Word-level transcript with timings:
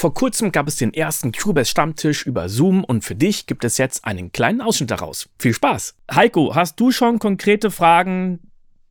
Vor 0.00 0.14
kurzem 0.14 0.50
gab 0.50 0.66
es 0.66 0.76
den 0.76 0.94
ersten 0.94 1.30
Cubase 1.30 1.70
Stammtisch 1.70 2.24
über 2.24 2.48
Zoom 2.48 2.84
und 2.84 3.04
für 3.04 3.14
dich 3.14 3.44
gibt 3.44 3.64
es 3.64 3.76
jetzt 3.76 4.06
einen 4.06 4.32
kleinen 4.32 4.62
Ausschnitt 4.62 4.90
daraus. 4.90 5.28
Viel 5.38 5.52
Spaß! 5.52 5.94
Heiko, 6.10 6.54
hast 6.54 6.80
du 6.80 6.90
schon 6.90 7.18
konkrete 7.18 7.70
Fragen 7.70 8.40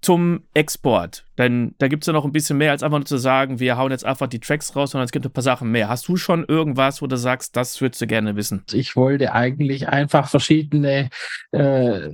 zum 0.02 0.44
Export. 0.54 1.26
Denn 1.40 1.74
da 1.78 1.88
gibt 1.88 2.04
es 2.04 2.08
ja 2.08 2.12
noch 2.12 2.26
ein 2.26 2.34
bisschen 2.34 2.58
mehr, 2.58 2.72
als 2.72 2.84
einfach 2.84 2.98
nur 2.98 3.06
zu 3.06 3.18
sagen, 3.18 3.62
wir 3.62 3.78
hauen 3.78 3.92
jetzt 3.92 4.06
einfach 4.06 4.28
die 4.28 4.42
Tracks 4.42 4.76
raus, 4.76 4.92
sondern 4.92 5.06
es 5.06 5.14
gibt 5.14 5.26
ein 5.26 5.32
paar 5.32 5.42
Sachen 5.42 5.72
mehr. 5.72 5.88
Hast 5.88 6.06
du 6.10 6.18
schon 6.18 6.44
irgendwas, 6.44 7.02
wo 7.02 7.08
du 7.08 7.16
sagst, 7.16 7.56
das 7.56 7.80
würdest 7.80 8.02
du 8.02 8.08
gerne 8.08 8.36
wissen? 8.36 8.66
Ich 8.74 8.98
wollte 8.98 9.32
eigentlich 9.32 9.88
einfach 9.88 10.28
verschiedene 10.28 11.10
äh, 11.52 12.10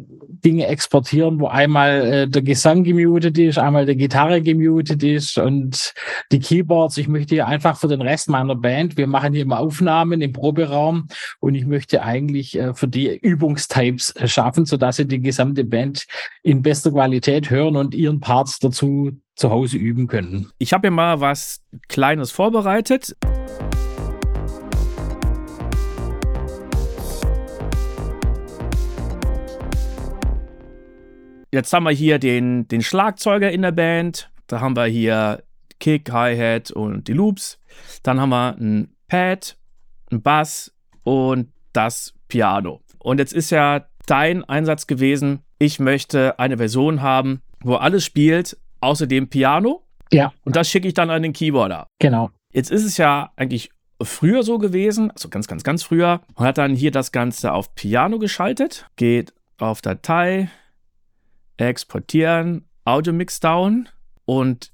Dinge 0.46 0.68
exportieren, 0.68 1.40
wo 1.40 1.48
einmal 1.48 2.06
äh, 2.06 2.28
der 2.28 2.44
Gesang 2.44 2.84
gemutet 2.84 3.40
ist, 3.40 3.58
einmal 3.58 3.88
die 3.88 3.98
Gitarre 3.98 4.44
gemutet 4.44 5.02
ist 5.02 5.40
und 5.40 5.96
die 6.32 6.40
Keyboards. 6.40 7.00
Ich 7.00 7.08
möchte 7.08 7.34
hier 7.34 7.48
einfach 7.48 7.78
für 7.78 7.88
den 7.88 8.04
Rest 8.04 8.30
meiner 8.30 8.56
Band, 8.56 8.96
wir 8.96 9.08
machen 9.08 9.34
hier 9.34 9.42
immer 9.42 9.58
Aufnahmen 9.58 10.22
im 10.22 10.34
Proberaum 10.34 11.08
und 11.40 11.56
ich 11.56 11.66
möchte 11.66 12.04
eigentlich 12.04 12.60
äh, 12.60 12.76
für 12.76 12.88
die 12.88 13.18
Übungstypes 13.18 14.14
schaffen, 14.26 14.68
sodass 14.68 14.98
sie 14.98 15.08
die 15.08 15.20
gesamte 15.20 15.64
Band 15.64 16.06
in 16.44 16.62
bester 16.62 16.92
Qualität 16.92 17.50
hören 17.50 17.76
und 17.76 17.96
ihren 17.96 18.20
Parts 18.20 18.60
dazu 18.60 19.15
zu 19.36 19.50
Hause 19.50 19.78
üben 19.78 20.08
können. 20.08 20.52
Ich 20.58 20.74
habe 20.74 20.88
hier 20.88 20.92
mal 20.92 21.20
was 21.20 21.62
Kleines 21.88 22.32
vorbereitet. 22.32 23.16
Jetzt 31.52 31.72
haben 31.72 31.84
wir 31.84 31.92
hier 31.92 32.20
den, 32.20 32.68
den 32.68 32.82
Schlagzeuger 32.82 33.52
in 33.52 33.62
der 33.62 33.72
Band. 33.72 34.30
Da 34.48 34.60
haben 34.60 34.76
wir 34.76 34.86
hier 34.86 35.44
Kick, 35.80 36.12
Hi-Hat 36.12 36.72
und 36.72 37.08
die 37.08 37.14
Loops. 37.14 37.60
Dann 38.04 38.20
haben 38.20 38.30
wir 38.30 38.58
ein 38.60 38.96
Pad, 39.08 39.58
ein 40.12 40.22
Bass 40.22 40.74
und 41.04 41.52
das 41.72 42.14
Piano. 42.28 42.82
Und 43.00 43.20
jetzt 43.20 43.34
ist 43.34 43.52
ja 43.52 43.86
dein 44.06 44.44
Einsatz 44.44 44.88
gewesen, 44.88 45.44
ich 45.58 45.80
möchte 45.80 46.40
eine 46.40 46.58
Version 46.58 47.02
haben, 47.02 47.42
wo 47.62 47.76
alles 47.76 48.04
spielt, 48.04 48.58
außerdem 48.82 49.30
Piano. 49.30 49.84
Ja. 50.12 50.34
Und 50.44 50.56
das 50.56 50.70
schicke 50.70 50.88
ich 50.88 50.94
dann 50.94 51.10
an 51.10 51.24
den 51.24 51.34
Keyboarder. 51.34 51.88
Genau. 52.00 52.32
Jetzt 52.54 52.72
ist 52.72 52.84
es 52.84 52.98
ja 52.98 53.32
eigentlich 53.36 53.70
früher 54.02 54.44
so 54.44 54.58
gewesen, 54.58 55.12
also 55.12 55.30
ganz, 55.30 55.48
ganz, 55.48 55.64
ganz 55.64 55.84
früher. 55.84 56.22
Man 56.38 56.48
hat 56.48 56.58
dann 56.58 56.76
hier 56.76 56.92
das 56.92 57.12
Ganze 57.12 57.54
auf 57.54 57.76
Piano 57.76 58.20
geschaltet, 58.20 58.88
geht 58.96 59.34
auf 59.58 59.82
Datei, 59.82 60.50
exportieren, 61.58 62.68
Audio 62.84 63.14
Mixdown 63.14 63.90
und 64.26 64.72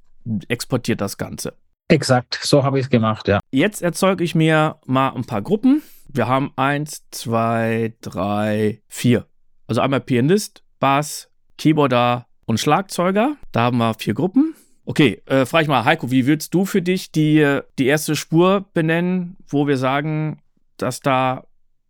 exportiert 0.48 1.02
das 1.02 1.18
Ganze. 1.18 1.58
Exakt, 1.88 2.40
so 2.42 2.64
habe 2.64 2.80
ich 2.80 2.86
es 2.86 2.90
gemacht, 2.90 3.28
ja. 3.28 3.40
Jetzt 3.52 3.82
erzeuge 3.82 4.24
ich 4.24 4.34
mir 4.34 4.80
mal 4.86 5.10
ein 5.10 5.26
paar 5.26 5.42
Gruppen. 5.42 5.82
Wir 6.08 6.28
haben 6.28 6.52
eins, 6.56 7.06
zwei, 7.12 7.94
drei, 8.02 8.82
vier. 8.88 9.28
Also 9.68 9.82
einmal 9.82 10.02
Pianist, 10.02 10.64
Bass, 10.80 11.30
Keyboarder, 11.58 12.28
und 12.52 12.60
Schlagzeuger. 12.60 13.38
Da 13.54 13.62
haben 13.62 13.78
wir 13.78 13.94
vier 13.94 14.14
Gruppen. 14.14 14.54
Okay, 14.84 15.22
äh, 15.26 15.46
frage 15.46 15.64
ich 15.64 15.70
mal, 15.70 15.86
Heiko, 15.86 16.12
wie 16.12 16.28
würdest 16.28 16.54
du 16.54 16.66
für 16.66 16.82
dich 16.82 17.12
die, 17.12 17.60
die 17.80 17.86
erste 17.86 18.16
Spur 18.18 18.66
benennen, 18.74 19.38
wo 19.48 19.68
wir 19.68 19.78
sagen, 19.78 20.42
dass 20.76 21.00
da 21.00 21.46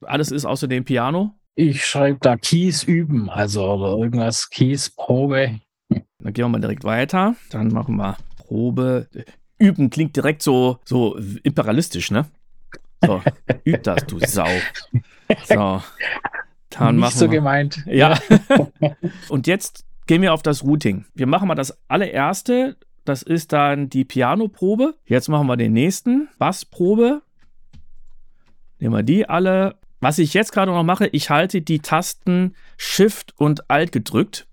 alles 0.06 0.32
ist 0.32 0.46
außer 0.46 0.68
dem 0.68 0.86
Piano? 0.86 1.34
Ich 1.56 1.84
schreibe 1.84 2.20
da 2.22 2.38
Keys 2.38 2.84
üben, 2.84 3.30
also 3.30 3.74
oder 3.74 3.98
irgendwas 4.04 4.52
Keys 4.52 4.92
Probe. 4.92 5.60
Dann 5.90 6.34
gehen 6.34 6.46
wir 6.46 6.50
mal 6.50 6.62
direkt 6.62 6.84
weiter. 6.84 7.36
Dann 7.50 7.70
machen 7.70 7.96
wir 7.96 8.18
Probe. 8.38 9.08
Üben 9.58 9.90
klingt 9.90 10.16
direkt 10.16 10.44
so, 10.44 10.78
so 10.86 11.18
imperialistisch, 11.42 12.12
ne? 12.12 12.28
So, 13.04 13.20
üb 13.66 13.82
das, 13.82 14.06
du 14.06 14.20
Sau. 14.20 14.48
So. 15.46 15.82
Dann 16.70 16.98
Nicht 16.98 17.14
so 17.14 17.26
wir. 17.32 17.40
gemeint. 17.40 17.84
Ja. 17.88 18.20
Und 19.30 19.48
jetzt 19.48 19.86
gehen 20.08 20.22
wir 20.22 20.34
auf 20.34 20.44
das 20.44 20.64
Routing. 20.64 21.06
Wir 21.14 21.28
machen 21.28 21.48
mal 21.48 21.56
das 21.56 21.78
allererste. 21.88 22.78
Das 23.06 23.24
ist 23.24 23.52
dann 23.52 23.90
die 23.90 24.06
Piano-Probe. 24.06 24.96
Jetzt 25.06 25.28
machen 25.28 25.48
wir 25.48 25.58
den 25.58 25.74
nächsten. 25.74 26.30
Bassprobe. 26.38 27.22
Nehmen 28.80 28.96
wir 28.96 29.04
die 29.04 29.28
alle. 29.28 29.76
Was 30.00 30.18
ich 30.18 30.34
jetzt 30.34 30.52
gerade 30.52 30.72
noch 30.72 30.84
mache, 30.84 31.08
ich 31.08 31.30
halte 31.30 31.62
die 31.62 31.80
Tasten 31.80 32.56
Shift 32.78 33.34
und 33.38 33.70
Alt 33.70 33.92
gedrückt. 33.92 34.48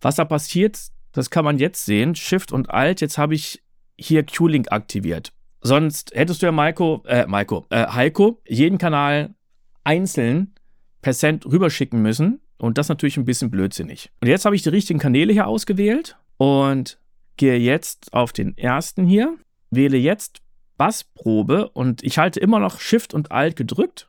Was 0.00 0.16
da 0.16 0.24
passiert, 0.24 0.78
das 1.12 1.30
kann 1.30 1.44
man 1.44 1.58
jetzt 1.58 1.84
sehen. 1.84 2.14
Shift 2.14 2.52
und 2.52 2.70
Alt. 2.70 3.00
Jetzt 3.00 3.18
habe 3.18 3.34
ich 3.34 3.62
hier 3.96 4.24
Q-Link 4.24 4.72
aktiviert. 4.72 5.32
Sonst 5.60 6.12
hättest 6.14 6.42
du 6.42 6.46
ja 6.46 6.52
Maiko, 6.52 7.02
äh, 7.06 7.26
Maiko, 7.26 7.66
äh, 7.70 7.86
Heiko 7.86 8.40
jeden 8.48 8.78
Kanal 8.78 9.34
einzeln 9.84 10.54
per 11.02 11.12
Cent 11.12 11.44
rüberschicken 11.46 12.00
müssen. 12.00 12.40
Und 12.60 12.76
das 12.76 12.90
natürlich 12.90 13.16
ein 13.16 13.24
bisschen 13.24 13.50
blödsinnig. 13.50 14.10
Und 14.20 14.28
jetzt 14.28 14.44
habe 14.44 14.54
ich 14.54 14.62
die 14.62 14.68
richtigen 14.68 14.98
Kanäle 14.98 15.32
hier 15.32 15.46
ausgewählt 15.46 16.18
und 16.36 16.98
gehe 17.38 17.56
jetzt 17.56 18.12
auf 18.12 18.32
den 18.32 18.56
ersten 18.58 19.06
hier, 19.06 19.36
wähle 19.70 19.96
jetzt 19.96 20.42
Bassprobe 20.76 21.70
und 21.70 22.02
ich 22.02 22.18
halte 22.18 22.38
immer 22.38 22.58
noch 22.58 22.78
Shift 22.78 23.14
und 23.14 23.32
Alt 23.32 23.56
gedrückt. 23.56 24.08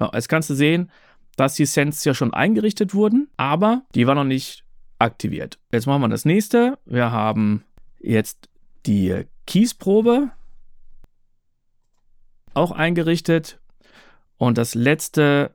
Ja, 0.00 0.10
jetzt 0.14 0.30
kannst 0.30 0.48
du 0.48 0.54
sehen, 0.54 0.90
dass 1.36 1.54
die 1.54 1.66
Sends 1.66 2.04
ja 2.04 2.14
schon 2.14 2.32
eingerichtet 2.32 2.94
wurden, 2.94 3.28
aber 3.36 3.82
die 3.94 4.06
war 4.06 4.14
noch 4.14 4.24
nicht 4.24 4.64
aktiviert. 4.98 5.58
Jetzt 5.72 5.86
machen 5.86 6.00
wir 6.00 6.08
das 6.08 6.24
nächste. 6.24 6.78
Wir 6.86 7.10
haben 7.10 7.64
jetzt 8.00 8.48
die 8.86 9.26
Keysprobe 9.46 10.30
auch 12.54 12.70
eingerichtet. 12.70 13.60
Und 14.38 14.58
das 14.58 14.74
letzte 14.74 15.54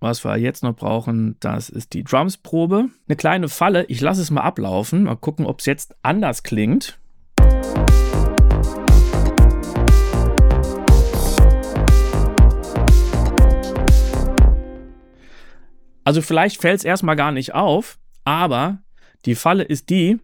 was 0.00 0.24
wir 0.24 0.36
jetzt 0.36 0.62
noch 0.62 0.76
brauchen, 0.76 1.36
das 1.40 1.68
ist 1.68 1.92
die 1.92 2.04
Drums-Probe. 2.04 2.88
Eine 3.08 3.16
kleine 3.16 3.48
Falle, 3.48 3.84
ich 3.86 4.00
lasse 4.00 4.22
es 4.22 4.30
mal 4.30 4.42
ablaufen. 4.42 5.04
Mal 5.04 5.16
gucken, 5.16 5.44
ob 5.44 5.60
es 5.60 5.66
jetzt 5.66 5.96
anders 6.02 6.42
klingt. 6.42 6.98
Also 16.04 16.22
vielleicht 16.22 16.60
fällt 16.60 16.78
es 16.78 16.84
erstmal 16.84 17.16
gar 17.16 17.32
nicht 17.32 17.54
auf, 17.54 17.98
aber 18.24 18.78
die 19.26 19.34
Falle 19.34 19.64
ist 19.64 19.90
die, 19.90 20.18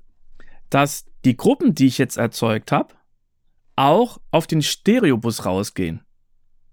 dass 0.71 1.05
die 1.27 1.37
Gruppen, 1.37 1.75
die 1.75 1.87
ich 1.87 1.99
jetzt 1.99 2.17
erzeugt 2.17 2.73
habe, 2.73 2.95
auch 3.77 4.19
auf 4.31 4.47
den 4.47 4.63
Stereobus 4.63 5.45
rausgehen. 5.45 6.01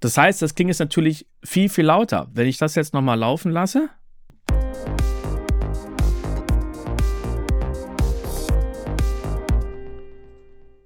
Das 0.01 0.17
heißt, 0.17 0.41
das 0.41 0.56
klingt 0.56 0.69
jetzt 0.69 0.79
natürlich 0.79 1.28
viel, 1.44 1.69
viel 1.69 1.85
lauter. 1.85 2.28
Wenn 2.34 2.47
ich 2.47 2.57
das 2.57 2.73
jetzt 2.73 2.91
nochmal 2.91 3.19
laufen 3.19 3.51
lasse. 3.51 3.89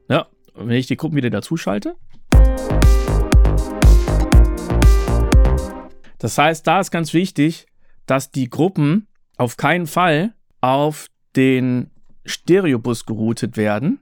Ja, 0.10 0.28
wenn 0.54 0.72
ich 0.72 0.88
die 0.88 0.98
Gruppen 0.98 1.16
wieder 1.16 1.30
dazu 1.30 1.56
schalte. 1.56 1.96
Das 6.18 6.38
heißt, 6.38 6.68
da 6.68 6.82
ist 6.82 6.92
ganz 6.92 7.14
wichtig, 7.14 7.68
dass 8.06 8.32
die 8.32 8.50
Gruppen 8.50 9.08
auf 9.38 9.56
keinen 9.56 9.88
Fall 9.88 10.34
auf 10.60 11.08
den 11.38 11.90
Stereobus 12.26 13.06
geroutet 13.06 13.56
werden. 13.56 14.02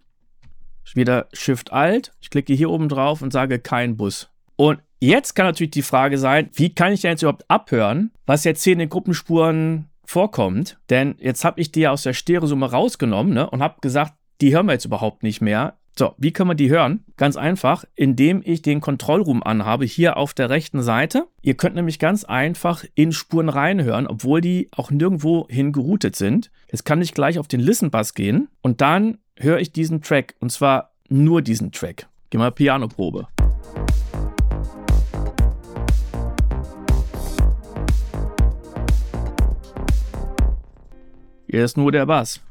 Wieder 0.96 1.28
Shift 1.34 1.72
Alt, 1.72 2.14
ich 2.20 2.32
klicke 2.32 2.54
hier 2.54 2.72
oben 2.72 2.90
drauf 2.90 3.22
und 3.22 3.32
sage 3.32 3.60
kein 3.60 3.96
Bus. 3.96 4.30
Und 4.56 4.80
Jetzt 5.04 5.34
kann 5.34 5.48
natürlich 5.48 5.72
die 5.72 5.82
Frage 5.82 6.18
sein, 6.18 6.50
wie 6.54 6.74
kann 6.74 6.94
ich 6.94 7.02
denn 7.02 7.12
jetzt 7.12 7.24
überhaupt 7.24 7.44
abhören, 7.50 8.12
was 8.26 8.46
jetzt 8.46 8.64
hier 8.64 8.72
in 8.72 8.80
den 8.80 8.88
Gruppenspuren 8.88 9.90
vorkommt? 10.06 10.78
Denn 10.90 11.16
jetzt 11.20 11.44
habe 11.44 11.60
ich 11.60 11.74
die 11.74 11.82
ja 11.82 11.92
aus 11.92 12.04
der 12.04 12.14
Stereosumme 12.14 12.72
rausgenommen 12.72 13.34
ne, 13.34 13.50
und 13.50 13.62
habe 13.62 13.82
gesagt, 13.82 14.14
die 14.40 14.56
hören 14.56 14.66
wir 14.66 14.72
jetzt 14.72 14.86
überhaupt 14.86 15.22
nicht 15.22 15.42
mehr. 15.42 15.74
So, 16.00 16.14
wie 16.18 16.32
können 16.32 16.52
wir 16.52 16.56
die 16.56 16.70
hören? 16.70 17.04
Ganz 17.18 17.36
einfach, 17.36 17.84
indem 17.96 18.44
ich 18.46 18.62
den 18.62 18.80
Kontrollroom 18.80 19.44
anhabe, 19.44 19.84
hier 19.84 20.16
auf 20.16 20.34
der 20.34 20.50
rechten 20.50 20.82
Seite. 20.82 21.28
Ihr 21.42 21.56
könnt 21.56 21.76
nämlich 21.76 22.00
ganz 22.00 22.24
einfach 22.24 22.86
in 22.96 23.12
Spuren 23.12 23.50
reinhören, 23.50 24.08
obwohl 24.08 24.40
die 24.40 24.70
auch 24.72 24.90
nirgendwo 24.90 25.46
hin 25.50 25.74
geroutet 25.74 26.16
sind. 26.16 26.50
Jetzt 26.72 26.86
kann 26.86 27.02
ich 27.02 27.14
gleich 27.14 27.40
auf 27.40 27.50
den 27.50 27.60
Listen-Bass 27.60 28.14
gehen 28.14 28.48
und 28.62 28.80
dann 28.80 29.18
höre 29.38 29.60
ich 29.60 29.74
diesen 29.74 30.02
Track 30.02 30.36
und 30.40 30.50
zwar 30.50 30.94
nur 31.10 31.42
diesen 31.42 31.74
Track. 31.74 32.08
Gehen 32.30 32.40
wir 32.40 32.52
Pianoprobe. 32.52 33.28
Hier 41.54 41.66
ist 41.66 41.78
nur 41.78 41.92
der 41.92 42.08
Bass. 42.08 42.42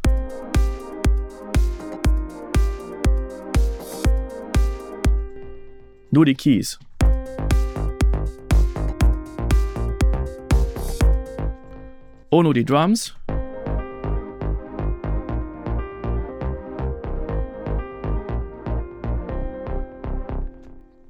Nur 6.12 6.24
die 6.24 6.34
Keys. 6.34 6.78
Oh, 12.30 12.44
nur 12.44 12.54
die 12.54 12.64
Drums. 12.64 13.16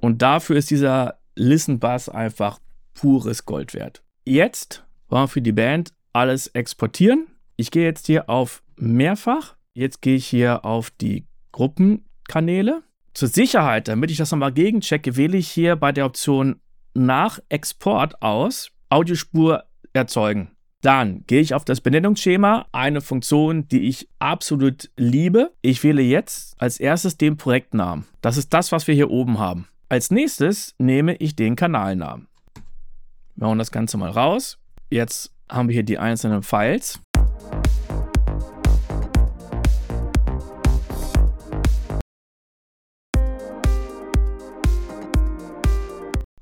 Und 0.00 0.22
dafür 0.22 0.56
ist 0.56 0.70
dieser 0.70 1.18
Listen 1.34 1.78
Bass 1.78 2.08
einfach 2.08 2.58
pures 2.94 3.44
Gold 3.44 3.74
wert. 3.74 4.02
Jetzt 4.24 4.82
wollen 5.10 5.24
wir 5.24 5.28
für 5.28 5.42
die 5.42 5.52
Band 5.52 5.92
alles 6.14 6.46
exportieren. 6.46 7.26
Ich 7.56 7.70
gehe 7.70 7.84
jetzt 7.84 8.06
hier 8.06 8.28
auf 8.28 8.62
mehrfach. 8.76 9.56
Jetzt 9.75 10.02
gehe 10.02 10.16
ich 10.16 10.26
hier 10.26 10.64
auf 10.64 10.90
die 10.90 11.26
Gruppenkanäle. 11.52 12.82
Zur 13.14 13.28
Sicherheit, 13.28 13.88
damit 13.88 14.10
ich 14.10 14.16
das 14.16 14.31
nochmal 14.31 14.52
gegenchecke, 14.52 15.16
wähle 15.16 15.37
ich 15.37 15.49
hier 15.49 15.76
bei 15.76 15.93
der 15.93 16.06
Option 16.06 16.60
nach 16.94 17.38
Export 17.49 18.22
aus 18.22 18.70
Audiospur 18.88 19.64
erzeugen. 19.93 20.50
Dann 20.82 21.25
gehe 21.26 21.40
ich 21.40 21.54
auf 21.54 21.64
das 21.64 21.81
Benennungsschema, 21.81 22.66
eine 22.72 23.00
Funktion, 23.00 23.69
die 23.69 23.87
ich 23.87 24.08
absolut 24.19 24.90
liebe. 24.96 25.52
Ich 25.62 25.84
wähle 25.84 26.02
jetzt 26.02 26.60
als 26.60 26.81
erstes 26.81 27.16
den 27.16 27.37
Projektnamen. 27.37 28.04
Das 28.20 28.37
ist 28.37 28.52
das, 28.52 28.72
was 28.72 28.88
wir 28.88 28.94
hier 28.94 29.10
oben 29.10 29.38
haben. 29.38 29.69
Als 29.88 30.10
nächstes 30.10 30.75
nehme 30.78 31.14
ich 31.16 31.37
den 31.37 31.54
Kanalnamen. 31.54 32.26
Wir 33.37 33.46
hauen 33.46 33.58
das 33.58 33.70
Ganze 33.70 33.96
mal 33.96 34.10
raus. 34.10 34.58
Jetzt 34.90 35.32
haben 35.49 35.69
wir 35.69 35.75
hier 35.75 35.82
die 35.82 35.99
einzelnen 35.99 36.43
Files. 36.43 37.00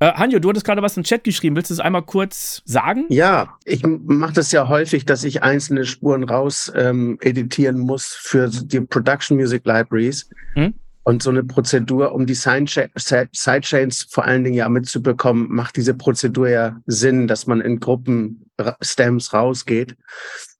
Äh, 0.02 0.14
Hanjo, 0.14 0.38
du 0.38 0.48
hattest 0.48 0.64
gerade 0.64 0.80
was 0.80 0.96
im 0.96 1.02
Chat 1.02 1.24
geschrieben. 1.24 1.56
Willst 1.56 1.68
du 1.68 1.74
es 1.74 1.80
einmal 1.80 2.02
kurz 2.02 2.62
sagen? 2.64 3.04
Ja, 3.10 3.58
ich 3.66 3.84
mache 3.84 4.32
das 4.32 4.50
ja 4.50 4.66
häufig, 4.66 5.04
dass 5.04 5.24
ich 5.24 5.42
einzelne 5.42 5.84
Spuren 5.84 6.24
raus 6.24 6.72
ähm, 6.74 7.18
editieren 7.20 7.78
muss 7.78 8.06
für 8.06 8.48
die 8.48 8.80
Production 8.80 9.36
Music 9.36 9.66
Libraries. 9.66 10.30
Hm? 10.54 10.72
Und 11.02 11.22
so 11.22 11.28
eine 11.28 11.44
Prozedur, 11.44 12.12
um 12.12 12.24
die 12.24 12.34
Sidechains 12.34 14.06
vor 14.10 14.24
allen 14.24 14.44
Dingen 14.44 14.56
ja 14.56 14.68
mitzubekommen, 14.70 15.48
macht 15.50 15.76
diese 15.76 15.92
Prozedur 15.92 16.48
ja 16.48 16.80
Sinn, 16.86 17.26
dass 17.26 17.46
man 17.46 17.60
in 17.60 17.78
Gruppen 17.78 18.49
Stems 18.80 19.32
rausgeht. 19.32 19.96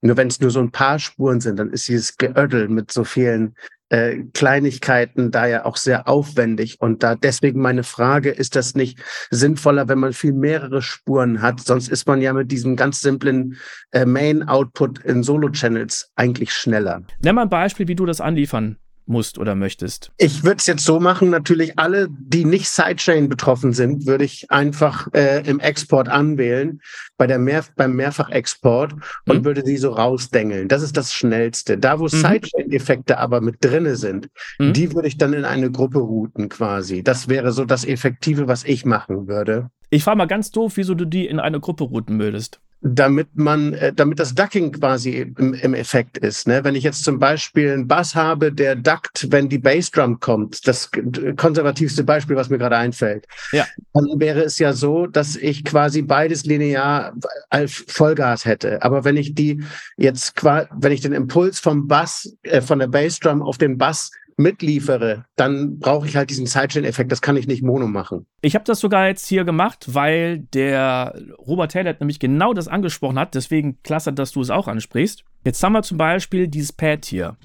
Nur 0.01 0.17
wenn 0.17 0.29
es 0.29 0.41
nur 0.41 0.51
so 0.51 0.61
ein 0.61 0.71
paar 0.71 0.99
Spuren 0.99 1.41
sind, 1.41 1.59
dann 1.59 1.71
ist 1.71 1.89
dieses 1.89 2.17
Geödel 2.17 2.69
mit 2.69 2.91
so 2.91 3.05
vielen 3.05 3.55
äh, 3.91 4.23
Kleinigkeiten 4.33 5.31
da 5.31 5.47
ja 5.47 5.65
auch 5.65 5.77
sehr 5.77 6.09
aufwendig. 6.09 6.81
Und 6.81 7.03
da 7.03 7.15
deswegen 7.17 7.61
meine 7.61 7.83
Frage, 7.83 8.31
ist 8.31 8.57
das 8.57 8.75
nicht 8.75 8.99
sinnvoller, 9.31 9.89
wenn 9.89 9.99
man 9.99 10.13
viel 10.13 10.33
mehrere 10.33 10.81
Spuren 10.81 11.43
hat? 11.43 11.61
Sonst 11.61 11.89
ist 11.89 12.07
man 12.07 12.23
ja 12.23 12.33
mit 12.33 12.51
diesem 12.51 12.77
ganz 12.77 13.01
simplen 13.01 13.57
äh, 13.91 14.07
Main-Output 14.07 15.01
in 15.01 15.23
Solo-Channels 15.23 16.13
eigentlich 16.17 16.53
schneller. 16.53 17.03
Nimm 17.23 17.35
mal 17.35 17.43
ein 17.43 17.49
Beispiel, 17.49 17.89
wie 17.89 17.97
du 17.97 18.07
das 18.07 18.21
anliefern 18.21 18.79
musst 19.11 19.39
oder 19.39 19.55
möchtest? 19.55 20.11
Ich 20.17 20.45
würde 20.45 20.57
es 20.57 20.67
jetzt 20.67 20.85
so 20.85 21.01
machen, 21.01 21.29
natürlich 21.29 21.79
alle, 21.79 22.09
die 22.11 22.45
nicht 22.45 22.69
Sidechain 22.69 23.29
betroffen 23.29 23.73
sind, 23.75 24.07
würde 24.07 24.25
ich 24.25 24.51
einfach 24.51 25.09
äh, 25.13 25.47
im 25.47 25.61
Export 25.61 26.09
anwählen, 26.09 26.81
bei 27.19 27.27
der 27.27 27.39
Mehr 27.39 27.65
beim 27.77 27.95
Mehrfachexport 27.97 28.95
und 29.27 29.41
mhm. 29.41 29.45
würde 29.45 29.63
die 29.63 29.77
so 29.77 29.91
rausdengeln. 29.91 30.69
Das 30.69 30.83
ist 30.83 30.97
das 30.97 31.13
Schnellste. 31.13 31.77
Da, 31.77 31.99
wo 31.99 32.05
mhm. 32.05 32.09
Sidechain-Effekte 32.09 33.19
aber 33.19 33.43
mit 33.43 33.57
drinne 33.63 33.97
sind, 33.97 34.31
mhm. 34.59 34.73
die 34.73 34.95
würde 34.95 35.09
ich 35.09 35.19
dann 35.19 35.35
in 35.35 35.45
eine 35.45 35.71
Gruppe 35.71 35.99
routen 35.99 36.49
quasi. 36.49 37.03
Das 37.03 37.29
wäre 37.29 37.53
so 37.53 37.65
das 37.65 37.85
Effektive, 37.85 38.49
was 38.49 38.65
ich 38.65 38.87
machen 38.87 39.29
würde. 39.29 39.71
Ich 39.91 40.05
frage 40.05 40.19
mal 40.19 40.27
ganz 40.27 40.51
doof, 40.51 40.77
wieso 40.77 40.95
du 40.95 41.05
die 41.05 41.27
in 41.27 41.41
eine 41.41 41.61
Gruppe 41.61 41.85
routen 41.85 42.19
würdest 42.21 42.61
damit 42.83 43.29
man, 43.35 43.75
äh, 43.75 43.93
damit 43.93 44.19
das 44.19 44.35
Ducking 44.35 44.73
quasi 44.73 45.19
im, 45.37 45.53
im 45.55 45.75
Effekt 45.75 46.17
ist. 46.19 46.49
Ne? 46.49 46.65
Wenn 46.65 46.75
ich 46.75 46.85
jetzt 46.85 47.05
zum 47.05 47.19
Beispiel 47.19 47.73
einen 47.73 47.87
Bass 47.87 48.15
habe, 48.15 48.53
der 48.53 48.75
duckt, 48.75 49.27
wenn 49.31 49.49
die 49.49 49.59
Bassdrum 49.59 50.19
kommt, 50.19 50.67
das 50.67 50.91
konservativste 51.37 52.05
Beispiel, 52.05 52.37
was 52.37 52.49
mir 52.49 52.59
gerade 52.59 52.77
einfällt, 52.77 53.27
ja. 53.53 53.67
dann 53.93 54.07
wäre 54.19 54.43
es 54.43 54.59
ja 54.59 54.73
so, 54.73 55.07
dass 55.07 55.37
ich 55.37 55.65
quasi 55.65 56.03
beides 56.03 56.47
linear 56.47 57.13
als 57.51 57.85
Vollgas 57.87 58.47
hätte. 58.47 58.83
Aber 58.83 59.05
wenn 59.05 59.19
ich 59.19 59.35
die 59.35 59.63
jetzt, 59.99 60.43
wenn 60.43 60.93
ich 60.93 61.03
den 61.03 61.13
Impuls 61.13 61.61
vom 61.61 61.87
Bass, 61.87 62.35
äh, 62.43 62.63
von 62.63 62.79
der 62.79 62.89
Bassdrum 62.89 63.43
auf 63.43 63.59
den 63.59 63.77
Bass 63.77 64.11
mitliefere, 64.41 65.27
dann 65.37 65.79
brauche 65.79 66.07
ich 66.07 66.17
halt 66.17 66.31
diesen 66.31 66.47
Sidechain-Effekt. 66.47 67.13
Das 67.13 67.21
kann 67.21 67.37
ich 67.37 67.47
nicht 67.47 67.63
mono 67.63 67.87
machen. 67.87 68.27
Ich 68.41 68.55
habe 68.55 68.65
das 68.65 68.81
sogar 68.81 69.07
jetzt 69.07 69.27
hier 69.27 69.45
gemacht, 69.45 69.95
weil 69.95 70.39
der 70.39 71.15
Robert 71.39 71.73
Taylor 71.73 71.95
nämlich 72.01 72.19
genau 72.19 72.53
das 72.55 72.67
angesprochen 72.67 73.19
hat. 73.19 73.35
Deswegen 73.35 73.83
klasse, 73.83 74.13
dass 74.13 74.33
du 74.33 74.41
es 74.41 74.51
auch 74.51 74.67
ansprichst. 74.67 75.25
Jetzt 75.45 75.63
haben 75.63 75.73
wir 75.73 75.83
zum 75.83 75.99
Beispiel 75.99 76.49
dieses 76.49 76.73
Pad 76.73 77.05
hier. 77.05 77.37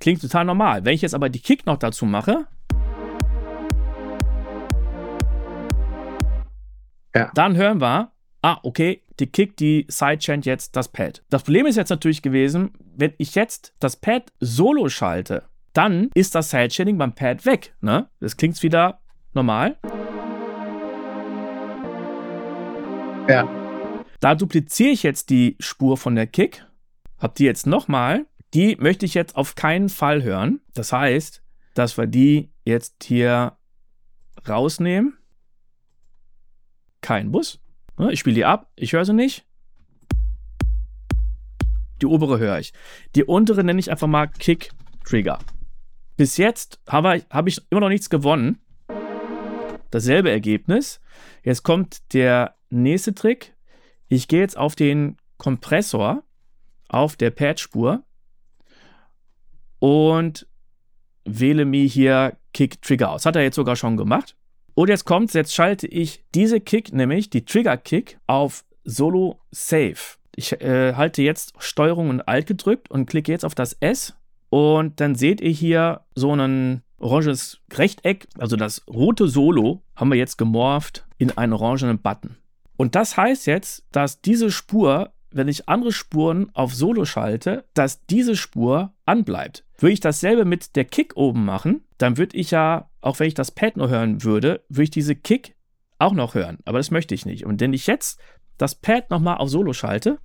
Klingt 0.00 0.22
total 0.22 0.44
normal. 0.44 0.84
Wenn 0.84 0.94
ich 0.94 1.02
jetzt 1.02 1.14
aber 1.14 1.28
die 1.28 1.40
Kick 1.40 1.66
noch 1.66 1.76
dazu 1.76 2.06
mache, 2.06 2.46
ja. 7.14 7.30
dann 7.34 7.56
hören 7.56 7.80
wir, 7.80 8.12
ah, 8.42 8.58
okay, 8.62 9.02
die 9.18 9.26
kickt 9.26 9.60
die 9.60 9.86
Sidechain 9.88 10.42
jetzt 10.42 10.76
das 10.76 10.88
Pad. 10.88 11.22
Das 11.30 11.42
Problem 11.42 11.66
ist 11.66 11.76
jetzt 11.76 11.90
natürlich 11.90 12.22
gewesen, 12.22 12.72
wenn 12.96 13.12
ich 13.18 13.34
jetzt 13.34 13.74
das 13.80 13.96
Pad 13.96 14.32
solo 14.40 14.88
schalte, 14.88 15.44
dann 15.72 16.10
ist 16.14 16.34
das 16.34 16.50
Sidechaining 16.50 16.98
beim 16.98 17.14
Pad 17.14 17.46
weg. 17.46 17.74
Ne? 17.80 18.08
Das 18.20 18.36
klingt 18.36 18.62
wieder 18.62 19.00
normal. 19.34 19.76
Ja. 23.28 23.48
Da 24.20 24.34
dupliziere 24.34 24.90
ich 24.90 25.02
jetzt 25.02 25.30
die 25.30 25.56
Spur 25.60 25.96
von 25.96 26.14
der 26.14 26.26
Kick, 26.26 26.66
hab 27.18 27.34
die 27.36 27.44
jetzt 27.44 27.66
nochmal. 27.66 28.26
Die 28.52 28.76
möchte 28.76 29.06
ich 29.06 29.14
jetzt 29.14 29.36
auf 29.36 29.54
keinen 29.54 29.88
Fall 29.88 30.24
hören. 30.24 30.60
Das 30.74 30.92
heißt, 30.92 31.42
dass 31.74 31.96
wir 31.96 32.06
die 32.06 32.50
jetzt 32.64 33.04
hier 33.04 33.56
rausnehmen. 34.48 35.16
Kein 37.00 37.30
Bus. 37.30 37.60
Ne, 38.00 38.12
ich 38.12 38.20
spiele 38.20 38.34
die 38.34 38.46
ab, 38.46 38.70
ich 38.76 38.94
höre 38.94 39.04
sie 39.04 39.12
nicht. 39.12 39.44
Die 42.00 42.06
obere 42.06 42.38
höre 42.38 42.58
ich. 42.58 42.72
Die 43.14 43.24
untere 43.24 43.62
nenne 43.62 43.78
ich 43.78 43.90
einfach 43.90 44.06
mal 44.06 44.26
Kick 44.26 44.70
Trigger. 45.04 45.38
Bis 46.16 46.38
jetzt 46.38 46.80
habe 46.88 47.22
hab 47.28 47.46
ich 47.46 47.60
immer 47.68 47.82
noch 47.82 47.90
nichts 47.90 48.08
gewonnen. 48.08 48.58
Dasselbe 49.90 50.30
Ergebnis. 50.30 51.02
Jetzt 51.42 51.62
kommt 51.62 52.14
der 52.14 52.54
nächste 52.70 53.14
Trick. 53.14 53.54
Ich 54.08 54.28
gehe 54.28 54.40
jetzt 54.40 54.56
auf 54.56 54.76
den 54.76 55.18
Kompressor 55.36 56.24
auf 56.88 57.16
der 57.16 57.30
Pad-Spur 57.30 58.02
und 59.78 60.46
wähle 61.26 61.66
mir 61.66 61.84
hier 61.84 62.38
Kick 62.54 62.80
Trigger 62.80 63.10
aus. 63.10 63.26
Hat 63.26 63.36
er 63.36 63.42
jetzt 63.42 63.56
sogar 63.56 63.76
schon 63.76 63.98
gemacht. 63.98 64.36
Und 64.74 64.88
jetzt 64.88 65.04
kommt's, 65.04 65.34
jetzt 65.34 65.54
schalte 65.54 65.86
ich 65.86 66.24
diese 66.34 66.60
Kick, 66.60 66.92
nämlich 66.92 67.30
die 67.30 67.44
Trigger 67.44 67.76
Kick, 67.76 68.18
auf 68.26 68.64
Solo 68.84 69.40
Save. 69.50 69.96
Ich 70.36 70.60
äh, 70.60 70.94
halte 70.94 71.22
jetzt 71.22 71.54
Steuerung 71.58 72.08
und 72.08 72.22
Alt 72.22 72.46
gedrückt 72.46 72.90
und 72.90 73.06
klicke 73.06 73.32
jetzt 73.32 73.44
auf 73.44 73.54
das 73.54 73.74
S 73.80 74.14
und 74.48 75.00
dann 75.00 75.14
seht 75.14 75.40
ihr 75.40 75.50
hier 75.50 76.00
so 76.14 76.34
ein 76.34 76.82
oranges 76.98 77.60
Rechteck, 77.72 78.26
also 78.38 78.56
das 78.56 78.82
rote 78.88 79.28
Solo 79.28 79.82
haben 79.96 80.10
wir 80.10 80.18
jetzt 80.18 80.36
gemorpht 80.36 81.06
in 81.18 81.36
einen 81.36 81.52
orangenen 81.52 82.00
Button. 82.00 82.36
Und 82.76 82.94
das 82.94 83.16
heißt 83.16 83.46
jetzt, 83.46 83.84
dass 83.92 84.20
diese 84.20 84.50
Spur, 84.50 85.12
wenn 85.32 85.48
ich 85.48 85.68
andere 85.68 85.92
Spuren 85.92 86.50
auf 86.54 86.74
Solo 86.74 87.04
schalte, 87.04 87.64
dass 87.74 88.04
diese 88.06 88.36
Spur 88.36 88.92
anbleibt. 89.06 89.64
Würde 89.78 89.92
ich 89.92 90.00
dasselbe 90.00 90.44
mit 90.44 90.76
der 90.76 90.84
Kick 90.84 91.16
oben 91.16 91.44
machen, 91.44 91.84
dann 91.98 92.18
würde 92.18 92.36
ich 92.36 92.50
ja 92.50 92.90
auch 93.00 93.18
wenn 93.18 93.28
ich 93.28 93.34
das 93.34 93.50
Pad 93.50 93.76
nur 93.76 93.88
hören 93.88 94.22
würde, 94.24 94.64
würde 94.68 94.84
ich 94.84 94.90
diese 94.90 95.16
Kick 95.16 95.56
auch 95.98 96.12
noch 96.12 96.34
hören. 96.34 96.58
Aber 96.64 96.78
das 96.78 96.90
möchte 96.90 97.14
ich 97.14 97.26
nicht. 97.26 97.44
Und 97.46 97.60
wenn 97.60 97.72
ich 97.72 97.86
jetzt 97.86 98.20
das 98.58 98.74
Pad 98.74 99.10
nochmal 99.10 99.38
auf 99.38 99.48
Solo 99.48 99.72
schalte, 99.72 100.18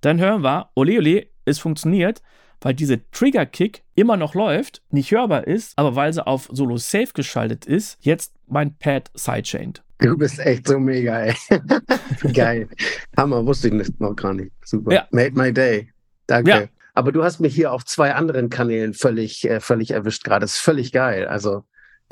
dann 0.00 0.20
hören 0.20 0.42
wir, 0.42 0.70
ole 0.74 0.98
ole, 0.98 1.26
es 1.44 1.58
funktioniert, 1.58 2.22
weil 2.60 2.74
diese 2.74 3.08
Trigger-Kick 3.10 3.84
immer 3.94 4.16
noch 4.16 4.34
läuft, 4.34 4.82
nicht 4.90 5.10
hörbar 5.10 5.46
ist, 5.46 5.76
aber 5.78 5.96
weil 5.96 6.12
sie 6.12 6.26
auf 6.26 6.48
Solo 6.52 6.76
Safe 6.76 7.12
geschaltet 7.14 7.66
ist, 7.66 7.98
jetzt 8.00 8.34
mein 8.46 8.76
Pad 8.76 9.10
sidechained. 9.14 9.82
Du 9.98 10.16
bist 10.16 10.38
echt 10.38 10.68
so 10.68 10.78
mega, 10.78 11.20
ey. 11.20 11.34
Geil. 12.32 12.68
Hammer, 13.16 13.44
wusste 13.44 13.68
ich 13.68 13.98
noch 13.98 14.14
gar 14.14 14.34
nicht. 14.34 14.52
Super. 14.64 14.92
Ja. 14.92 15.08
Made 15.10 15.32
my 15.32 15.52
day. 15.52 15.92
Danke. 16.26 16.50
Ja. 16.50 16.64
Aber 16.94 17.12
du 17.12 17.22
hast 17.22 17.40
mich 17.40 17.54
hier 17.54 17.72
auf 17.72 17.84
zwei 17.84 18.14
anderen 18.14 18.48
Kanälen 18.48 18.94
völlig, 18.94 19.48
äh, 19.48 19.60
völlig 19.60 19.92
erwischt 19.92 20.24
gerade. 20.24 20.40
Das 20.40 20.54
ist 20.54 20.60
völlig 20.60 20.92
geil. 20.92 21.26
Also 21.26 21.64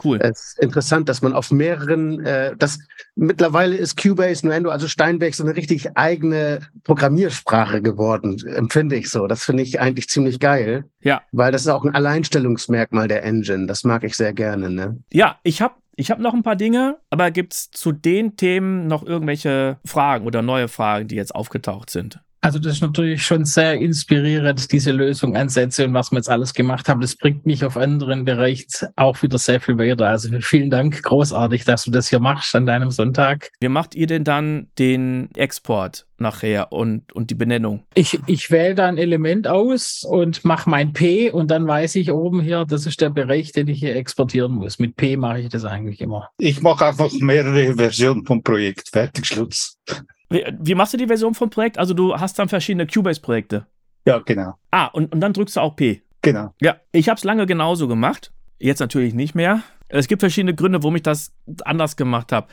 Cool. 0.02 0.18
Es 0.20 0.48
ist 0.48 0.58
interessant, 0.58 1.08
dass 1.08 1.22
man 1.22 1.32
auf 1.32 1.50
mehreren, 1.50 2.24
äh, 2.24 2.54
das 2.56 2.78
mittlerweile 3.14 3.76
ist 3.76 4.00
Cubase, 4.00 4.46
Nuendo, 4.46 4.70
also 4.70 4.88
Steinberg 4.88 5.34
so 5.34 5.42
eine 5.42 5.56
richtig 5.56 5.96
eigene 5.96 6.60
Programmiersprache 6.84 7.80
geworden, 7.80 8.36
empfinde 8.46 8.96
ich 8.96 9.08
so. 9.08 9.26
Das 9.26 9.44
finde 9.44 9.62
ich 9.62 9.80
eigentlich 9.80 10.08
ziemlich 10.08 10.38
geil. 10.38 10.84
Ja. 11.00 11.22
Weil 11.32 11.50
das 11.50 11.62
ist 11.62 11.68
auch 11.68 11.84
ein 11.84 11.94
Alleinstellungsmerkmal 11.94 13.08
der 13.08 13.24
Engine. 13.24 13.66
Das 13.66 13.84
mag 13.84 14.04
ich 14.04 14.16
sehr 14.16 14.34
gerne, 14.34 14.70
ne? 14.70 14.98
Ja, 15.12 15.38
ich 15.42 15.62
habe 15.62 15.74
ich 15.96 16.10
hab 16.10 16.18
noch 16.18 16.34
ein 16.34 16.42
paar 16.42 16.56
Dinge, 16.56 16.98
aber 17.10 17.30
gibt 17.30 17.54
es 17.54 17.70
zu 17.70 17.90
den 17.90 18.36
Themen 18.36 18.86
noch 18.86 19.02
irgendwelche 19.04 19.78
Fragen 19.84 20.26
oder 20.26 20.42
neue 20.42 20.68
Fragen, 20.68 21.08
die 21.08 21.16
jetzt 21.16 21.34
aufgetaucht 21.34 21.90
sind? 21.90 22.20
Also 22.46 22.60
das 22.60 22.74
ist 22.74 22.80
natürlich 22.80 23.24
schon 23.24 23.44
sehr 23.44 23.74
inspirierend, 23.74 24.70
diese 24.70 24.92
Lösungsansätze 24.92 25.84
und 25.84 25.94
was 25.94 26.12
wir 26.12 26.18
jetzt 26.18 26.30
alles 26.30 26.54
gemacht 26.54 26.88
haben. 26.88 27.00
Das 27.00 27.16
bringt 27.16 27.44
mich 27.44 27.64
auf 27.64 27.76
anderen 27.76 28.24
Bereichen 28.24 28.68
auch 28.94 29.20
wieder 29.20 29.36
sehr 29.36 29.60
viel 29.60 29.76
weiter. 29.78 30.06
Also 30.06 30.28
vielen 30.40 30.70
Dank, 30.70 31.02
großartig, 31.02 31.64
dass 31.64 31.82
du 31.82 31.90
das 31.90 32.08
hier 32.08 32.20
machst 32.20 32.54
an 32.54 32.64
deinem 32.64 32.92
Sonntag. 32.92 33.50
Wie 33.58 33.68
macht 33.68 33.96
ihr 33.96 34.06
denn 34.06 34.22
dann 34.22 34.68
den 34.78 35.28
Export 35.34 36.06
nachher 36.18 36.70
und, 36.72 37.12
und 37.12 37.30
die 37.30 37.34
Benennung? 37.34 37.82
Ich, 37.94 38.20
ich 38.28 38.48
wähle 38.52 38.76
da 38.76 38.86
ein 38.86 38.96
Element 38.96 39.48
aus 39.48 40.06
und 40.08 40.44
mache 40.44 40.70
mein 40.70 40.92
P 40.92 41.32
und 41.32 41.50
dann 41.50 41.66
weiß 41.66 41.96
ich 41.96 42.12
oben 42.12 42.40
hier, 42.40 42.64
das 42.64 42.86
ist 42.86 43.00
der 43.00 43.10
Bereich, 43.10 43.50
den 43.50 43.66
ich 43.66 43.80
hier 43.80 43.96
exportieren 43.96 44.52
muss. 44.52 44.78
Mit 44.78 44.94
P 44.94 45.16
mache 45.16 45.40
ich 45.40 45.48
das 45.48 45.64
eigentlich 45.64 46.00
immer. 46.00 46.30
Ich 46.38 46.62
mache 46.62 46.86
einfach 46.86 47.10
mehrere 47.18 47.74
Versionen 47.74 48.24
vom 48.24 48.40
Projekt. 48.40 48.90
Fertig, 48.92 49.26
Schluss. 49.26 49.80
Wie, 50.28 50.44
wie, 50.58 50.74
machst 50.74 50.92
du 50.92 50.96
die 50.96 51.06
Version 51.06 51.34
vom 51.34 51.50
Projekt? 51.50 51.78
Also 51.78 51.94
du 51.94 52.14
hast 52.16 52.38
dann 52.38 52.48
verschiedene 52.48 52.86
Cubase-Projekte. 52.86 53.66
Ja, 54.06 54.18
genau. 54.18 54.54
Ah, 54.70 54.86
und, 54.86 55.12
und 55.12 55.20
dann 55.20 55.32
drückst 55.32 55.56
du 55.56 55.60
auch 55.60 55.76
P. 55.76 56.02
Genau. 56.22 56.52
Ja, 56.60 56.76
ich 56.92 57.08
habe 57.08 57.16
es 57.16 57.24
lange 57.24 57.46
genauso 57.46 57.86
gemacht. 57.86 58.32
Jetzt 58.58 58.80
natürlich 58.80 59.14
nicht 59.14 59.34
mehr. 59.34 59.62
Es 59.88 60.08
gibt 60.08 60.20
verschiedene 60.20 60.54
Gründe, 60.54 60.82
warum 60.82 60.96
ich 60.96 61.02
das 61.02 61.32
anders 61.64 61.96
gemacht 61.96 62.32
habe. 62.32 62.48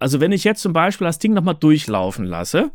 Also 0.00 0.20
wenn 0.20 0.32
ich 0.32 0.42
jetzt 0.42 0.60
zum 0.60 0.72
Beispiel 0.72 1.06
das 1.06 1.18
Ding 1.18 1.34
nochmal 1.34 1.54
durchlaufen 1.54 2.24
lasse, 2.24 2.72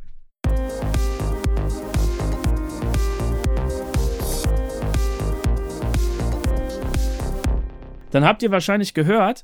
dann 8.12 8.24
habt 8.24 8.42
ihr 8.42 8.52
wahrscheinlich 8.52 8.94
gehört, 8.94 9.44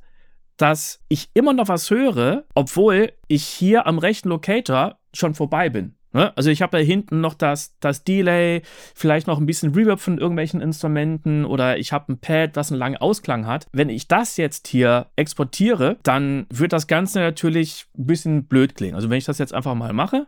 dass 0.58 1.00
ich 1.10 1.30
immer 1.34 1.54
noch 1.54 1.68
was 1.68 1.90
höre, 1.90 2.46
obwohl 2.54 3.12
ich 3.28 3.44
hier 3.44 3.88
am 3.88 4.00
rechten 4.00 4.30
Locator 4.30 4.98
schon 5.14 5.36
vorbei 5.36 5.70
bin. 5.70 5.96
Ne? 6.16 6.32
Also 6.38 6.50
ich 6.50 6.62
habe 6.62 6.78
da 6.78 6.84
hinten 6.84 7.20
noch 7.20 7.34
das, 7.34 7.78
das 7.82 8.06
Delay, 8.06 8.62
vielleicht 8.96 9.28
noch 9.28 9.38
ein 9.38 9.46
bisschen 9.46 9.74
Reverb 9.74 10.00
von 10.00 10.18
irgendwelchen 10.18 10.62
Instrumenten 10.62 11.44
oder 11.44 11.78
ich 11.78 11.92
habe 11.92 12.14
ein 12.14 12.20
Pad, 12.20 12.56
was 12.56 12.72
einen 12.72 12.80
langen 12.80 12.96
Ausklang 12.96 13.46
hat. 13.46 13.68
Wenn 13.74 13.90
ich 13.90 14.08
das 14.08 14.38
jetzt 14.38 14.70
hier 14.70 15.08
exportiere, 15.18 15.98
dann 16.04 16.46
wird 16.50 16.72
das 16.72 16.88
Ganze 16.88 17.20
natürlich 17.20 17.88
ein 17.98 18.06
bisschen 18.06 18.46
blöd 18.46 18.76
klingen. 18.76 18.96
Also 18.96 19.10
wenn 19.10 19.18
ich 19.18 19.26
das 19.26 19.40
jetzt 19.40 19.54
einfach 19.54 19.76
mal 19.76 19.92
mache, 19.92 20.28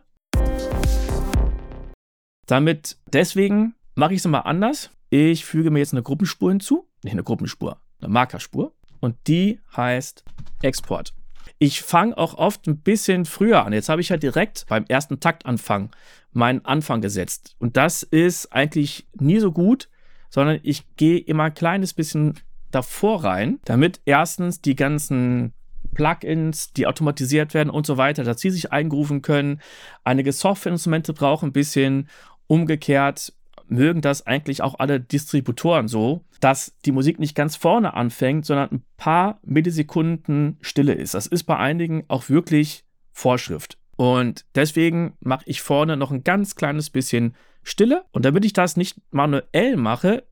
damit 2.46 2.98
deswegen 3.10 3.74
mache 3.94 4.12
ich 4.12 4.20
es 4.20 4.26
mal 4.26 4.40
anders. 4.40 4.90
Ich 5.08 5.46
füge 5.46 5.70
mir 5.70 5.78
jetzt 5.78 5.94
eine 5.94 6.02
Gruppenspur 6.02 6.50
hinzu, 6.50 6.86
nicht 7.02 7.14
eine 7.14 7.24
Gruppenspur, 7.24 7.80
eine 8.00 8.12
Markerspur 8.12 8.74
und 9.00 9.16
die 9.26 9.60
heißt 9.76 10.24
Export. 10.62 11.14
Ich 11.58 11.82
fange 11.82 12.16
auch 12.16 12.34
oft 12.34 12.66
ein 12.66 12.78
bisschen 12.78 13.24
früher 13.24 13.64
an. 13.64 13.72
Jetzt 13.72 13.88
habe 13.88 14.00
ich 14.00 14.10
ja 14.10 14.16
direkt 14.16 14.66
beim 14.68 14.84
ersten 14.88 15.18
Taktanfang 15.18 15.90
meinen 16.32 16.64
Anfang 16.64 17.00
gesetzt. 17.00 17.56
Und 17.58 17.76
das 17.76 18.02
ist 18.02 18.52
eigentlich 18.52 19.08
nie 19.18 19.40
so 19.40 19.50
gut, 19.50 19.88
sondern 20.30 20.60
ich 20.62 20.84
gehe 20.96 21.18
immer 21.18 21.44
ein 21.44 21.54
kleines 21.54 21.94
bisschen 21.94 22.34
davor 22.70 23.24
rein, 23.24 23.58
damit 23.64 24.00
erstens 24.04 24.60
die 24.60 24.76
ganzen 24.76 25.52
Plugins, 25.94 26.72
die 26.72 26.86
automatisiert 26.86 27.54
werden 27.54 27.70
und 27.70 27.86
so 27.86 27.96
weiter, 27.96 28.24
dass 28.24 28.40
sie 28.40 28.50
sich 28.50 28.72
eingerufen 28.72 29.22
können. 29.22 29.60
Einige 30.04 30.32
Softwareinstrumente 30.32 31.12
brauchen 31.12 31.48
ein 31.48 31.52
bisschen. 31.52 32.08
Umgekehrt 32.46 33.32
mögen 33.70 34.00
das 34.00 34.26
eigentlich 34.26 34.62
auch 34.62 34.78
alle 34.78 35.00
Distributoren 35.00 35.88
so, 35.88 36.24
dass 36.40 36.76
die 36.84 36.92
Musik 36.92 37.18
nicht 37.18 37.34
ganz 37.34 37.56
vorne 37.56 37.94
anfängt, 37.94 38.46
sondern 38.46 38.70
ein 38.70 38.84
paar 38.96 39.38
Millisekunden 39.42 40.58
Stille 40.60 40.94
ist. 40.94 41.14
Das 41.14 41.26
ist 41.26 41.44
bei 41.44 41.56
einigen 41.56 42.04
auch 42.08 42.28
wirklich 42.28 42.84
Vorschrift. 43.12 43.78
Und 43.96 44.46
deswegen 44.54 45.16
mache 45.20 45.42
ich 45.46 45.60
vorne 45.60 45.96
noch 45.96 46.12
ein 46.12 46.22
ganz 46.22 46.54
kleines 46.54 46.90
bisschen 46.90 47.34
Stille. 47.62 48.04
Und 48.12 48.24
damit 48.24 48.44
ich 48.44 48.52
das 48.52 48.76
nicht 48.76 48.96
manuell 49.10 49.76
mache, 49.76 50.24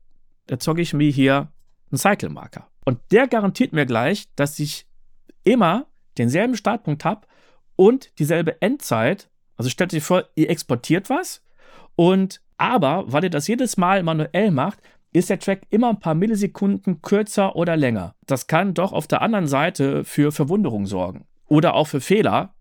erzeuge 0.47 0.81
ich 0.81 0.93
mir 0.93 1.11
hier 1.11 1.51
einen 1.91 1.97
Cycle-Marker. 1.97 2.67
Und 2.85 2.99
der 3.11 3.27
garantiert 3.27 3.73
mir 3.73 3.85
gleich, 3.85 4.29
dass 4.35 4.59
ich 4.59 4.87
immer 5.43 5.87
denselben 6.17 6.55
Startpunkt 6.55 7.03
habe 7.03 7.27
und 7.75 8.17
dieselbe 8.19 8.61
Endzeit. 8.61 9.29
Also 9.57 9.69
stellt 9.69 9.93
euch 9.93 10.03
vor, 10.03 10.23
ihr 10.35 10.49
exportiert 10.49 11.09
was 11.09 11.41
und 11.97 12.39
aber, 12.57 13.03
weil 13.11 13.25
ihr 13.25 13.29
das 13.29 13.47
jedes 13.47 13.75
Mal 13.75 14.03
manuell 14.03 14.51
macht, 14.51 14.79
ist 15.11 15.29
der 15.29 15.39
Track 15.39 15.63
immer 15.69 15.89
ein 15.89 15.99
paar 15.99 16.15
Millisekunden 16.15 17.01
kürzer 17.01 17.55
oder 17.55 17.75
länger. 17.75 18.15
Das 18.25 18.47
kann 18.47 18.73
doch 18.73 18.93
auf 18.93 19.07
der 19.07 19.21
anderen 19.21 19.47
Seite 19.47 20.03
für 20.03 20.31
Verwunderung 20.31 20.85
sorgen. 20.85 21.25
Oder 21.47 21.73
auch 21.73 21.87
für 21.87 22.01
Fehler, 22.01 22.53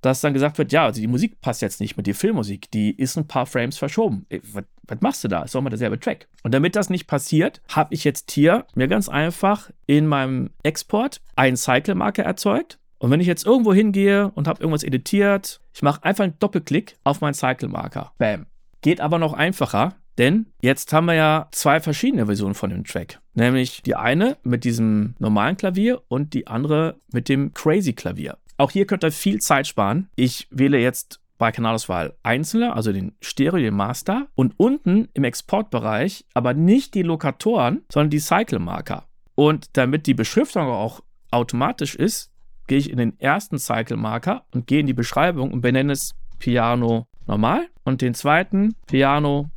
dass 0.00 0.20
dann 0.20 0.32
gesagt 0.32 0.58
wird, 0.58 0.72
ja, 0.72 0.84
also 0.84 1.00
die 1.00 1.06
Musik 1.06 1.40
passt 1.40 1.60
jetzt 1.60 1.80
nicht 1.80 1.96
mit 1.96 2.06
die 2.06 2.14
Filmmusik, 2.14 2.70
die 2.70 2.90
ist 2.92 3.16
ein 3.16 3.26
paar 3.26 3.46
Frames 3.46 3.76
verschoben. 3.76 4.26
Was, 4.52 4.64
was 4.84 5.00
machst 5.00 5.24
du 5.24 5.28
da? 5.28 5.42
Ist 5.42 5.54
doch 5.54 5.60
mal 5.60 5.70
derselbe 5.70 6.00
Track. 6.00 6.28
Und 6.42 6.54
damit 6.54 6.76
das 6.76 6.88
nicht 6.88 7.06
passiert, 7.06 7.60
habe 7.68 7.92
ich 7.94 8.04
jetzt 8.04 8.30
hier 8.30 8.64
mir 8.74 8.88
ganz 8.88 9.08
einfach 9.08 9.70
in 9.86 10.06
meinem 10.06 10.50
Export 10.62 11.20
einen 11.36 11.56
Cycle-Marker 11.56 12.22
erzeugt. 12.22 12.78
Und 12.98 13.10
wenn 13.10 13.20
ich 13.20 13.26
jetzt 13.26 13.44
irgendwo 13.44 13.74
hingehe 13.74 14.30
und 14.30 14.48
habe 14.48 14.60
irgendwas 14.60 14.82
editiert, 14.82 15.60
ich 15.74 15.82
mache 15.82 16.02
einfach 16.04 16.24
einen 16.24 16.38
Doppelklick 16.38 16.96
auf 17.04 17.20
meinen 17.20 17.34
Cycle-Marker. 17.34 18.12
Bam. 18.18 18.46
Geht 18.80 19.00
aber 19.00 19.18
noch 19.18 19.32
einfacher, 19.32 19.96
denn 20.18 20.46
jetzt 20.60 20.92
haben 20.92 21.06
wir 21.06 21.14
ja 21.14 21.48
zwei 21.52 21.80
verschiedene 21.80 22.26
Versionen 22.26 22.54
von 22.54 22.70
dem 22.70 22.84
Track. 22.84 23.20
Nämlich 23.34 23.82
die 23.82 23.94
eine 23.94 24.36
mit 24.42 24.64
diesem 24.64 25.14
normalen 25.18 25.56
Klavier 25.56 26.02
und 26.08 26.34
die 26.34 26.46
andere 26.46 26.96
mit 27.12 27.28
dem 27.28 27.54
Crazy 27.54 27.92
Klavier. 27.92 28.36
Auch 28.56 28.72
hier 28.72 28.86
könnt 28.86 29.04
ihr 29.04 29.12
viel 29.12 29.40
Zeit 29.40 29.68
sparen. 29.68 30.08
Ich 30.16 30.48
wähle 30.50 30.78
jetzt 30.78 31.20
bei 31.38 31.52
Kanalauswahl 31.52 32.16
einzelne, 32.24 32.74
also 32.74 32.92
den 32.92 33.12
Stereo, 33.20 33.60
den 33.60 33.74
Master 33.74 34.26
und 34.34 34.54
unten 34.56 35.08
im 35.14 35.22
Exportbereich 35.22 36.26
aber 36.34 36.52
nicht 36.52 36.94
die 36.94 37.02
Lokatoren, 37.02 37.82
sondern 37.90 38.10
die 38.10 38.18
Cycle 38.18 38.58
Marker. 38.58 39.06
Und 39.36 39.76
damit 39.76 40.08
die 40.08 40.14
Beschriftung 40.14 40.66
auch 40.66 41.00
automatisch 41.30 41.94
ist, 41.94 42.32
gehe 42.66 42.78
ich 42.78 42.90
in 42.90 42.98
den 42.98 43.18
ersten 43.20 43.58
Cycle 43.58 43.96
Marker 43.96 44.44
und 44.52 44.66
gehe 44.66 44.80
in 44.80 44.88
die 44.88 44.94
Beschreibung 44.94 45.52
und 45.52 45.60
benenne 45.60 45.92
es 45.92 46.16
Piano 46.40 47.06
normal 47.28 47.68
und 47.84 48.00
den 48.02 48.14
zweiten 48.14 48.74
Piano 48.86 49.50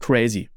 Crazy. 0.00 0.50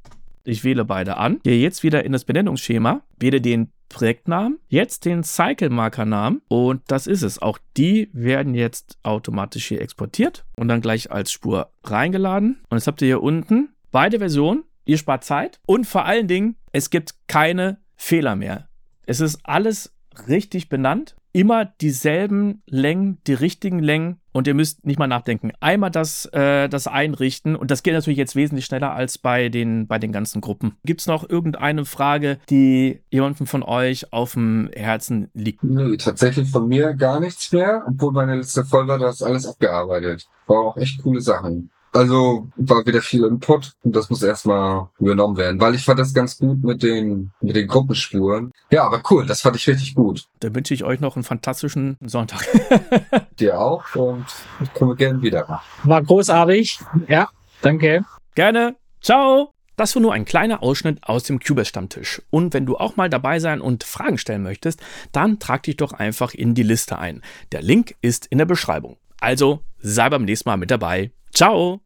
Ich 0.43 0.63
wähle 0.63 0.83
beide 0.83 1.17
an, 1.17 1.39
gehe 1.43 1.59
jetzt 1.59 1.83
wieder 1.83 2.03
in 2.03 2.11
das 2.11 2.25
Benennungsschema, 2.25 3.03
wähle 3.19 3.39
den 3.39 3.71
Projektnamen, 3.87 4.59
jetzt 4.67 5.05
den 5.05 5.23
Cycle-Marker-Namen 5.23 6.41
und 6.47 6.81
das 6.87 7.07
ist 7.07 7.23
es. 7.23 7.41
Auch 7.41 7.57
die 7.77 8.09
werden 8.13 8.53
jetzt 8.53 8.97
automatisch 9.03 9.67
hier 9.67 9.81
exportiert 9.81 10.45
und 10.55 10.67
dann 10.67 10.81
gleich 10.81 11.11
als 11.11 11.31
Spur 11.31 11.71
reingeladen. 11.83 12.59
Und 12.69 12.77
jetzt 12.77 12.87
habt 12.87 13.01
ihr 13.01 13.07
hier 13.07 13.23
unten 13.23 13.69
beide 13.91 14.19
Versionen. 14.19 14.63
Ihr 14.85 14.97
spart 14.97 15.23
Zeit 15.23 15.59
und 15.67 15.85
vor 15.85 16.05
allen 16.05 16.27
Dingen, 16.27 16.55
es 16.71 16.89
gibt 16.89 17.15
keine 17.27 17.79
Fehler 17.95 18.35
mehr. 18.35 18.69
Es 19.05 19.19
ist 19.19 19.39
alles 19.43 19.93
richtig 20.27 20.69
benannt 20.69 21.15
immer 21.31 21.65
dieselben 21.65 22.63
Längen, 22.65 23.19
die 23.27 23.33
richtigen 23.33 23.79
Längen 23.79 24.19
und 24.39 24.47
ihr 24.47 24.53
müsst 24.53 24.85
nicht 24.85 24.97
mal 24.97 25.07
nachdenken. 25.07 25.51
Einmal 25.59 25.91
das, 25.91 26.25
äh, 26.27 26.69
das 26.69 26.87
einrichten 26.87 27.57
und 27.57 27.71
das 27.71 27.83
geht 27.83 27.93
natürlich 27.93 28.17
jetzt 28.17 28.37
wesentlich 28.37 28.65
schneller 28.65 28.93
als 28.93 29.17
bei 29.17 29.49
den, 29.49 29.85
bei 29.85 29.99
den 29.99 30.13
ganzen 30.13 30.39
Gruppen. 30.39 30.77
Gibt 30.85 31.01
es 31.01 31.07
noch 31.07 31.29
irgendeine 31.29 31.83
Frage, 31.83 32.39
die 32.49 33.01
jemandem 33.09 33.47
von 33.47 33.63
euch 33.63 34.13
auf 34.13 34.33
dem 34.33 34.69
Herzen 34.73 35.29
liegt? 35.33 35.61
Nö, 35.61 35.97
tatsächlich 35.97 36.49
von 36.49 36.69
mir 36.69 36.93
gar 36.93 37.19
nichts 37.19 37.51
mehr, 37.51 37.83
obwohl 37.85 38.13
meine 38.13 38.37
letzte 38.37 38.63
Folge 38.63 38.97
das 38.97 39.21
alles 39.21 39.45
abgearbeitet. 39.45 40.29
War 40.47 40.59
auch 40.59 40.77
echt 40.77 41.03
coole 41.03 41.19
Sachen. 41.19 41.69
Also 41.91 42.47
war 42.55 42.85
wieder 42.85 43.01
viel 43.01 43.23
Input 43.23 43.73
und 43.83 43.95
das 43.95 44.09
muss 44.09 44.21
erstmal 44.21 44.89
übernommen 44.99 45.37
werden, 45.37 45.59
weil 45.59 45.75
ich 45.75 45.85
fand 45.85 45.99
das 45.99 46.13
ganz 46.13 46.37
gut 46.37 46.63
mit 46.63 46.83
den, 46.83 47.31
mit 47.41 47.55
den 47.55 47.67
Gruppenspuren. 47.67 48.51
Ja, 48.71 48.83
aber 48.85 49.01
cool, 49.09 49.25
das 49.25 49.41
fand 49.41 49.55
ich 49.55 49.67
richtig 49.67 49.95
gut. 49.95 50.25
Dann 50.39 50.53
wünsche 50.53 50.73
ich 50.73 50.83
euch 50.83 50.99
noch 50.99 51.15
einen 51.15 51.23
fantastischen 51.23 51.97
Sonntag. 52.01 52.45
Dir 53.39 53.59
auch 53.59 53.95
und 53.95 54.25
ich 54.61 54.73
komme 54.73 54.95
gerne 54.95 55.21
wieder. 55.21 55.61
War 55.83 56.01
großartig. 56.01 56.79
Ja, 57.07 57.29
danke. 57.61 58.05
Gerne. 58.35 58.75
Ciao. 59.01 59.53
Das 59.79 59.95
war 59.95 60.01
nur 60.01 60.11
ein 60.11 60.25
kleiner 60.25 60.61
Ausschnitt 60.61 60.99
aus 61.03 61.23
dem 61.23 61.39
Cubase-Stammtisch. 61.39 62.21
Und 62.29 62.53
wenn 62.53 62.65
du 62.65 62.75
auch 62.75 62.97
mal 62.97 63.09
dabei 63.09 63.39
sein 63.39 63.61
und 63.61 63.85
Fragen 63.85 64.17
stellen 64.17 64.43
möchtest, 64.43 64.81
dann 65.13 65.39
trag 65.39 65.63
dich 65.63 65.77
doch 65.77 65.93
einfach 65.93 66.33
in 66.33 66.53
die 66.53 66.63
Liste 66.63 66.99
ein. 66.99 67.21
Der 67.53 67.61
Link 67.61 67.95
ist 68.01 68.25
in 68.25 68.39
der 68.39 68.45
Beschreibung. 68.45 68.97
Also 69.21 69.61
sei 69.77 70.09
beim 70.09 70.25
nächsten 70.25 70.49
Mal 70.49 70.57
mit 70.57 70.69
dabei. 70.69 71.11
Ciao! 71.33 71.77